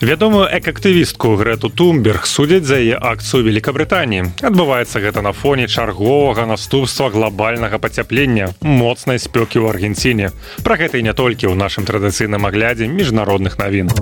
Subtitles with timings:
[0.00, 4.32] Вядомую экактывістку Грэту Тумберг судзяць за яе акцыю Великабрытаніі.
[4.40, 10.32] Адбываецца гэта на фоне чарговага наступства глобальнага пацяплення моцнай спёкі ў Аргенціне.
[10.64, 13.92] Пра гэта і не толькі ў нашым традыцыйным аглядзе міжнародных навін.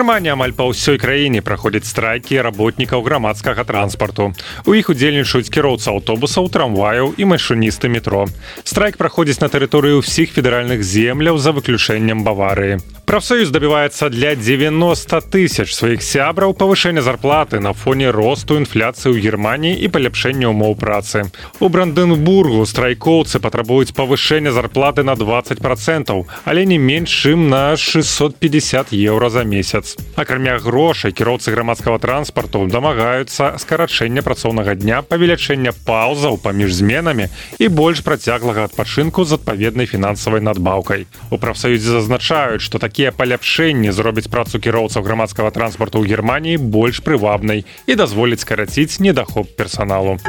[0.00, 4.32] Германія амаль па ўсёй краіне праходзяць страйкі работнікаў грамадскага транспарту.
[4.64, 8.24] У іх удзельнічаюць кіроўцы аўтобусаў, трамваяў і машыністы метро.
[8.64, 12.80] Страйк праходзіць на тэрыторыю ўсіх федэральных земляў за выключэннем баварыі.
[13.10, 19.74] Прафсоюз добіваецца для 90 тысяч сваіх сябраў павышэння зарплаты на фоне росту інфляцыі ў Геррманіі
[19.82, 21.26] і паляпшэння ўмоў працы.
[21.58, 28.94] У бранденбургу страйкоўцы патрабуюць павышэння зарплаты на 20 процентаў, але не менш чым на 650
[28.94, 29.98] еўра за месяц.
[30.14, 37.26] Акрамя грошай кіроўцы грамадскага транспарту дамагаюцца скарачэння працоўнага дня, павелічэння паўзаў паміж зменамі
[37.58, 41.10] і больш працяглага адпачынку з адпаведнай фінансавай надбаўкай.
[41.34, 47.00] У прафсаюзе зазначаюць, што такі такія паляпшэнні зробяць працу кіроўцаў грамадскага транспарту ў германії больш
[47.00, 50.20] прывабнай і дазволіць скараціць недахоп персаналу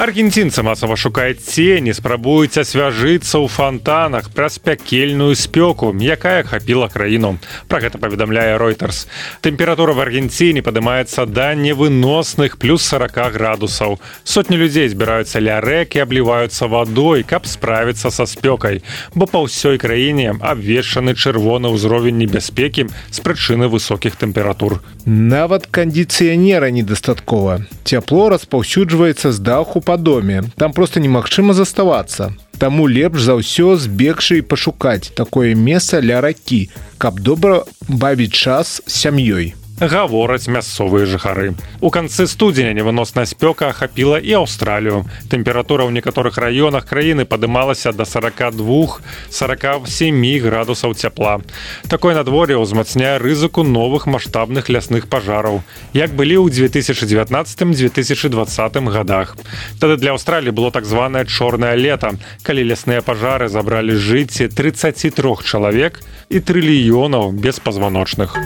[0.00, 7.36] аргенцінцы масава шукаюць цені спрабуюць асвяжыцца ў фонтанах праз пякельную спёку якая хапіла краіну
[7.68, 9.04] про гэта паведамляе reuters.
[9.44, 16.64] Тэмпература в аргенціне падымаецца да невыносных плюс 40 градусаў сотні людзей збіраюцца ля рэкі абліваюцца
[16.64, 18.80] вадой каб справіцца са спёкай
[19.12, 27.68] бо па ўсёй краіне абвешаны чырвоны ўзровень небяспекі з прычыны высокіх тэмператур нават кандыцыянера недастаткова
[27.84, 32.30] цяпло распаўсюджваецца з даху па доме там просто немагчыма заставацца.
[32.62, 36.70] Таму лепш за ўсё збегшы і пашукаць такое месца ля ракі
[37.02, 41.54] каб добра бавіць час сям'ёй гавораць мясцовыя жыхары.
[41.80, 45.08] У канцы студзеня невыносная спёка ахапіла і Аўстралію.
[45.32, 49.00] Тэмпература ў некаторых раёнах краіны падымалася да 42
[49.30, 51.40] 47 градусаў цяпла.
[51.88, 55.62] Такое надвор'е ўзмацняе рызыку новых маштабных лясных пажараў,
[55.96, 59.36] як былі ў 2019-2020 годах.
[59.80, 62.12] Тады для Аўстраліі было так званае чорнае лета,
[62.42, 68.36] калі лясныя пажары забралі жыцці 33 чалавек і трыльёнаў беспазваночных.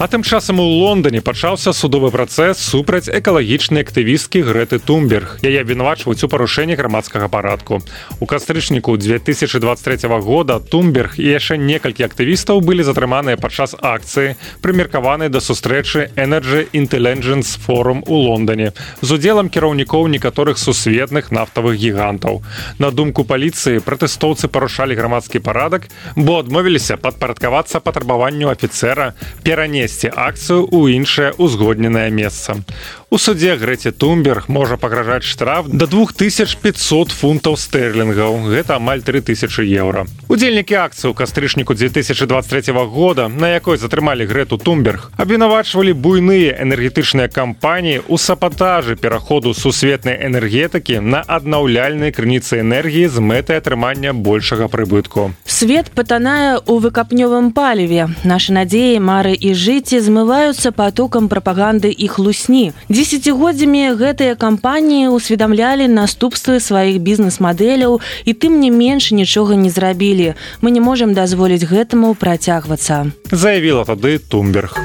[0.00, 5.36] А тым часам у Лондоне пачаўся судовы працэс супраць экалагічнай актывісткі Грэты Тумберг.
[5.44, 7.84] Яе абвінавачваюць у парушэнні грамадскага парадку.
[8.16, 15.36] У кастрычніку 2023 года Тумберг і яшчэ некалькі актывістаў былі затрыманыя падчас акцыі, прымеркаванай да
[15.36, 18.72] сустрэчы Energy Intelligence форум у Лондоне
[19.04, 22.40] з удзелам кіраўнікоў некаторых сусветных нафтавых гігантаў.
[22.80, 29.12] На думку паліцыі пратэстоўцы парушалі грамадскі парадак, бо адмовіліся падпарадкавацца патрабаванню афіцера
[29.44, 32.62] перанесці перанесці акцыю ў іншае ўзгодненае месца.
[33.10, 38.46] У судзе Грэці Тумберг можа пагражаць штраф да 2500 фунтаў стэрлінгаў.
[38.46, 40.06] Гэта амаль 3000 еўра.
[40.30, 48.06] Удзельнікі акцыі ў кастрычніку 2023 года, на якой затрымалі Грэту Тумберг, абвінавачвалі буйныя энергетычныя кампаніі
[48.06, 55.34] ў сапатажы пераходу сусветнай энергетыкі на аднаўляльнай крыніцы энергіі з мэтай атрымання большага прыбытку.
[55.50, 58.06] Свет патанае ў выкапнёвым паліве.
[58.22, 66.60] Нашы надзеі, мары і жыцці змываюцца потокам прапаганды іх лусні десятгоддзямі гэтыя кампаніі усведамлялі наступствы
[66.60, 67.96] сваіх бізнес-мадэляў
[68.28, 70.36] і тым не менш нічога не зрабілі.
[70.60, 73.08] Мы не можемм дазволіць гэтаму працягвацца.
[73.32, 74.76] Заявіла тады тумберг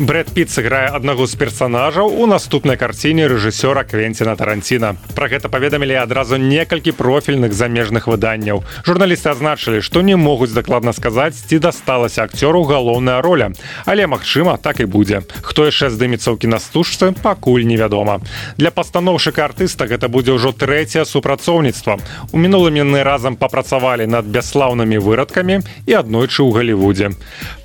[0.00, 4.94] Брэд Піт сыграе аднаго з персанажаў у наступнай карціне рэжысёра Квенціна Таранціна.
[5.12, 8.64] Пра гэта паведамілі адразу некалькі профільных замежных выданняў.
[8.88, 13.52] Журналісты адзначылі, што не могуць дакладна сказаць, ці дасталася акцёру галоўная роля.
[13.84, 15.20] Але магчыма, так і будзе.
[15.44, 18.24] Хто яшчэ здымецца ў кінастужцы, пакуль невядома.
[18.56, 22.00] Для пастаноўшыка артыста гэта будзе ўжо трэцяе супрацоўніцтва.
[22.32, 27.12] У мінулым яны разам папрацавалі над бяслаўнымі вырадкамі і аднойчы ў галівудзе.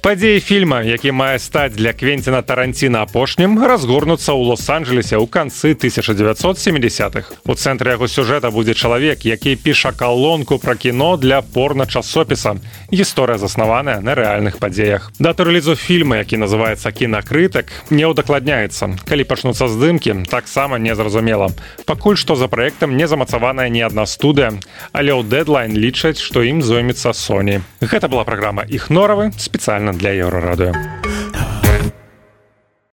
[0.03, 5.77] Падзеі фільма, які мае стаць для квенці квенціна таранціна апошнім разгорнуцца ў лос-анджелесе ў канцы
[5.77, 12.57] 1970-х у цэнтры яго сюжэта будзе чалавек які піша калонку пра кіно для порна часопіса
[12.89, 15.13] гісторыя заснаваная на рэальных падзеях.
[15.19, 19.05] Дату рэлізу фільма які называется кінакрытак не ўдакладняецца.
[19.05, 21.53] Калі пачнуцца здымкі таксама незразумела.
[21.85, 24.49] Пакуль што за праектам не замацаваная ні адна студыя
[24.97, 30.17] але ў дэдлайн лічаць што ім зоймецца Соні гэта была праграма іх норавы спецыяльна для
[30.25, 30.73] еўрарадыо